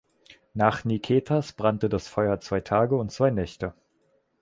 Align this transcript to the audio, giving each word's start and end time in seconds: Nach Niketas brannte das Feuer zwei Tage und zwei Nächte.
Nach 0.55 0.83
Niketas 0.83 1.53
brannte 1.53 1.87
das 1.87 2.07
Feuer 2.07 2.39
zwei 2.39 2.59
Tage 2.59 2.95
und 2.95 3.11
zwei 3.11 3.29
Nächte. 3.29 3.75